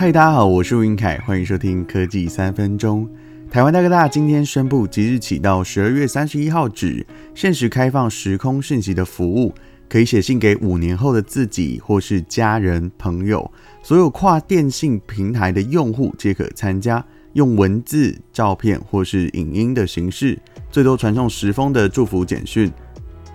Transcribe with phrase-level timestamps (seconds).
[0.00, 3.06] 嗨，大家好，我是吴云凯，欢迎收听科技三分钟。
[3.50, 9.54] 台湾大哥大今天宣布，即日起到十二月三十一号止，限时开放时空讯息的服务，
[9.90, 13.52] 可以写信给五年后的自己或是家人朋友。
[13.82, 17.04] 所有跨电信平台的用户皆可参加，
[17.34, 20.38] 用文字、照片或是影音的形式，
[20.70, 22.72] 最多传送十封的祝福简讯，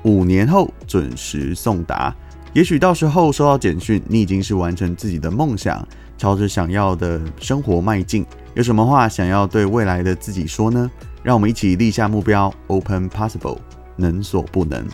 [0.02, 2.16] 五年后准时送达。
[2.56, 5.86] 也许到时候收到简讯，你已经是完成自己的梦想，
[6.18, 8.26] 朝着想要的生活迈进。
[8.54, 10.90] 有什么话想要对未来的自己说呢？
[11.22, 13.58] 让我们一起立下目标，Open Possible，
[13.98, 14.88] 能所不能。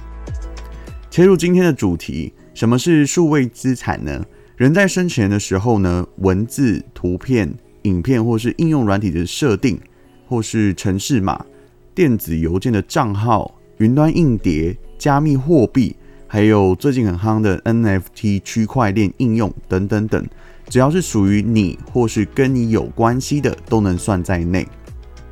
[1.11, 4.25] 切入今天的主题，什么是数位资产呢？
[4.55, 7.53] 人在生前的时候呢，文字、图片、
[7.83, 9.79] 影片或是应用软体的设定，
[10.27, 11.45] 或是程式码、
[11.93, 15.95] 电子邮件的账号、云端硬碟、加密货币。
[16.33, 20.25] 还有最近很夯的 NFT 区块链应用等等等，
[20.69, 24.65] 只要是属于你或是跟你有关系的，都能算在内。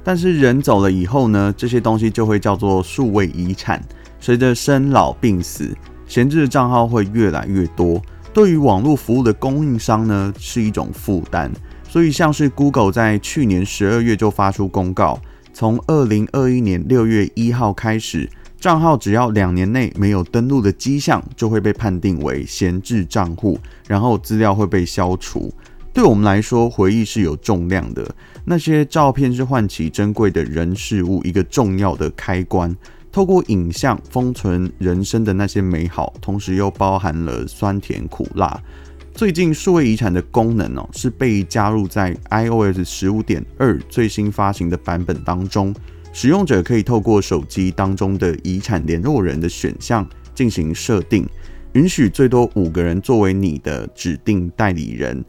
[0.04, 3.82] 但是人走了以后呢，这些东西就会叫做数位遗产。
[4.20, 5.74] 随着生老病死，
[6.06, 8.02] 闲置的账号会越来越多，
[8.34, 11.50] 对于网络服务的供应商呢，是一种负担。
[11.88, 15.18] 所以像是 Google 在去年十二月就发出公告，
[15.54, 18.30] 从二零二一年六月一号开始。
[18.60, 23.58] 账号只要两年内没有登录的迹象，就会被判定为闲置账户，
[23.88, 25.54] 然后资料会被消除。
[25.94, 32.76] 对我们来说，回忆是有重量的，那些照片是唤起珍贵的人事物一个重要的开关。
[33.12, 38.62] 透过影像封存人生的那些美好，同时又包含了酸甜苦辣。
[39.14, 45.74] 最近数位遗产的功能哦，是被加入在 iOS 十五点二最新发行的版本当中。
[46.12, 51.28] 使用者可以透过手机当中的遗产联络人的选项进行设定，
[51.74, 55.24] 允许最多五个人作为你的指定代理人。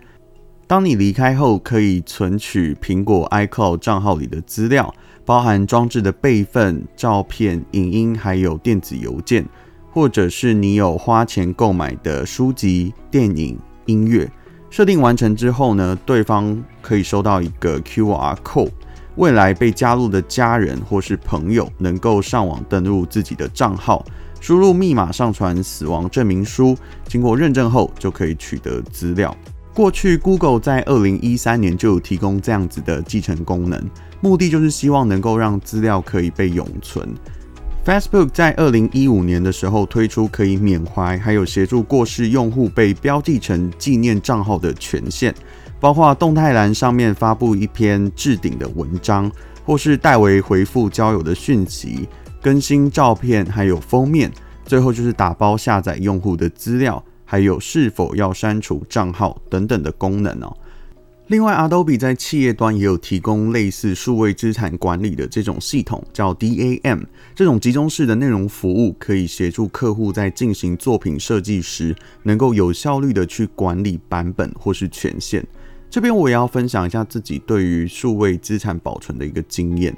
[0.67, 9.45] 当你离开后，可以存取苹果 iCloud 账号里的资料，包含装置的备份、照片、影音，还有电子邮件，
[9.91, 14.31] 或者是你有花钱购买的书籍、电影、音乐。
[14.71, 18.71] 设定完成之后呢，对方可以收到一个 QR code。
[19.21, 24.03] 未来被加入的家人或是朋友能够上网登录自己的账号，
[24.41, 26.75] 输入密码，上传死亡证明书，
[27.07, 29.37] 经过认证后就可以取得资料。
[29.75, 33.79] 过去 Google 在二零一三年就有提供这样子的继承功能，
[34.23, 37.07] 目的就是希望能够让资料可以被永存。
[37.85, 45.35] Facebook 在二零一五年的时候推出可以缅怀，还有协助过世用户被标记成纪念账号的权限。
[45.81, 49.33] 包括动态栏上面发布一篇置顶的文章，
[49.65, 52.07] 或是代为回复交友的讯息、
[52.43, 54.31] 更新照片，还有封面，
[54.67, 60.55] 最后就是打包下载用户的资料，还有是否要删除账号等等的功能哦。
[61.29, 67.05] 另外，Adobe 在企业端也有提供类似数位资产管理的这种系统，叫 DAM。
[67.37, 75.47] 这种集中式的内容服务可以协助客户在进行作品设计时，能够有效率的去管理版本或是权限。
[75.91, 79.93] 这边我也要分享一下自己对于数位资产保存的一个经验。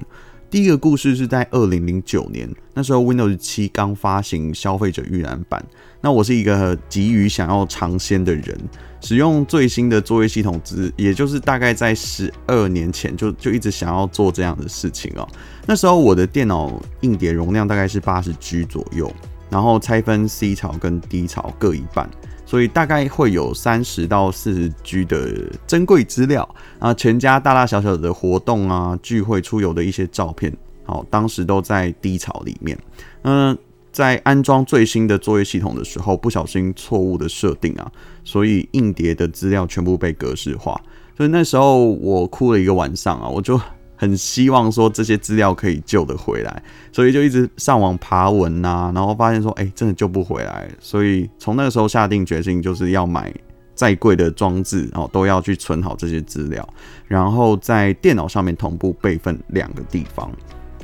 [0.48, 5.62] 第一个故事是在二零零九年，那时候 Windows 七刚发行消费者预览版，
[6.00, 8.58] 那我是一个急于想要尝鲜的人，
[9.02, 15.26] 使用最新的作业系统之，也就是大概在十二年前就就一直想要做这样的事情哦。
[15.66, 19.10] 那时候我的电脑硬碟容量大概是八十 G 左右，
[19.50, 22.08] 然后拆分 C 槽跟 D 槽各一半。
[22.52, 26.46] 所以大概会有三十到四十 G 的珍贵资料
[26.78, 30.54] 啊，全家大大小小的活动啊、聚会、出游的一些照片，
[30.84, 32.78] 好，当时都在 D 槽里面。
[33.22, 33.56] 嗯，
[33.90, 37.90] 在安装最新的作业系统的时候，不小心错误的设定啊，
[38.22, 40.78] 所以硬碟的资料全部被格式化。
[41.16, 43.58] 所以那时候我哭了一个晚上啊，我就。
[44.02, 50.68] 很希望说这些资料可以救得回来，所以就一直上网爬文呐、啊，然后发现说，哎、真的救不回来。
[50.80, 53.32] 所以从那个时候下定决心，就是要买
[53.76, 56.68] 再贵的装置哦，都要去存好这些资料，
[57.06, 60.28] 然后在电脑上面同步备份两个地方。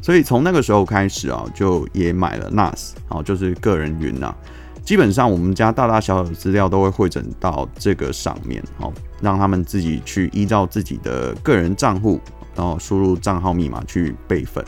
[0.01, 4.33] 所以从那个时候开始啊，就也买了 NAS，哦，就是个人云呐。
[4.85, 12.21] 基本上我们家大大小小的资料都会汇整到这个上面，哦，让他们自己去依照自己的个人账户。
[12.59, 14.63] 然后输入账号密码去备份。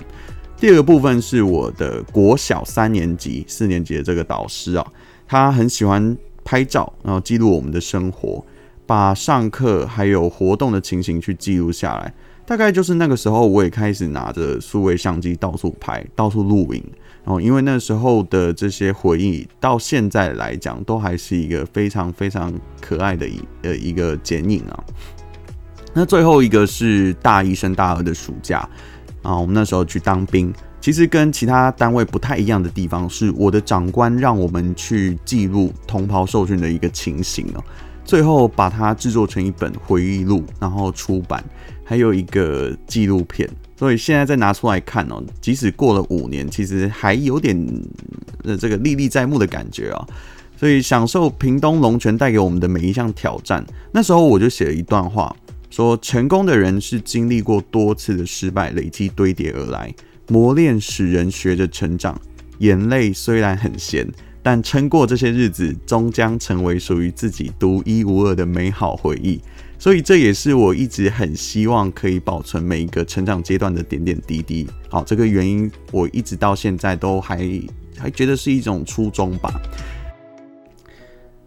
[0.56, 4.86] 第二个部分是我的国小三年级、四年级的这个导师啊，
[5.26, 8.44] 他很喜欢拍照，然后记录我们的生活，
[8.86, 12.14] 把上课还有活动的情形去记录下来。
[12.46, 16.84] 大概就是那个时候，我也开始拿着数位相机到处拍、到处录影。
[17.24, 24.84] 然后因为那时候的这些回忆，到现在来讲，都还是一个非常非常可爱的一呃一个剪影啊。
[25.92, 28.68] 那最后一个是大一升大二的暑假
[29.22, 30.52] 啊，我们那时候去当兵。
[30.80, 37.62] 其实跟其他单位不太一样的地方是，我的长官让我们去记录同袍受训的一个情形哦，
[38.02, 41.44] 最后把它制作成一本回忆录，然后出版，
[41.84, 43.46] 还有一个纪录片。
[43.76, 47.54] 所以现在再拿出来看哦，即使过了五年，其实还有点
[48.44, 50.06] 呃这个历历在目的感觉啊。
[50.56, 53.64] 所以享受屏东龙泉带给我们的每一项挑战。
[53.92, 55.34] 那时候我就写了一段话，
[55.70, 59.94] 说成功的人是经历过多次的失败累积堆叠而来。
[60.28, 62.20] 磨练使人学着成长，
[62.58, 64.06] 眼泪虽然很咸，
[64.42, 69.40] 但撑过这些日子，终将成为属于自己独一无二的美好回忆。
[69.76, 74.68] 所以这也是我一直很希望可以保存每一个成长阶段的点点滴滴。
[74.88, 77.38] 好，这个原因我一直到现在都还
[77.98, 79.50] 还觉得是一种初衷吧。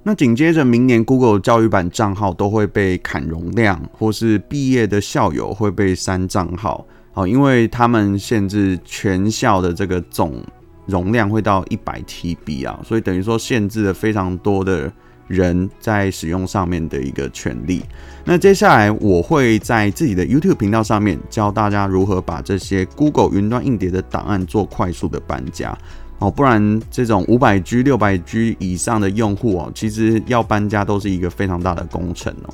[0.06, 6.86] 那紧接着，明年 Google 教育版账号都会被砍容量，或是毕业的校友会被删账号。
[7.14, 10.44] 好，因为他们限制全校的这个总
[10.88, 14.92] 容量会到一百 TB 啊，所以等于说限制了非常多的
[15.28, 17.82] 人在使用上面的一个权利。
[18.26, 25.78] 那接下来我会在自己的 YouTube 频道上面教大家如何把这些 Google 云端硬碟的档案做快速的搬家
[26.24, 32.54] 哦，不然这种五百 G、六百 G 以上的用户哦，其实要搬家都是一个非常大的工程哦。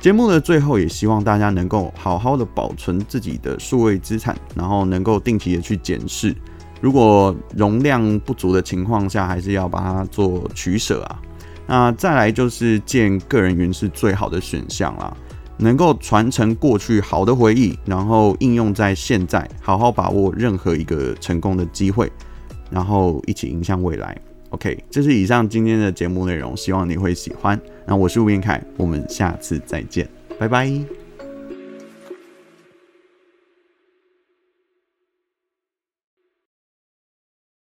[0.00, 6.34] 节目的最后，也希望大家能够好好的保存自己的数位资产，然后能够定期的去检视，
[6.80, 11.20] 如果容量不足的情况下，还是要把它做取舍啊。
[11.66, 15.14] 那再来就是建个人云是最好的选项啦，
[15.58, 22.10] 能够传承过去好的回忆，然后应用在现在，好好把握任何一个成功的机会，
[22.72, 24.16] 然后一起迎向未来。
[24.50, 27.58] OK，这是以上今天的节目内容，希望你会喜欢。
[27.86, 30.08] 那我是吴彦凯，我们下次再见，
[30.38, 31.01] 拜拜。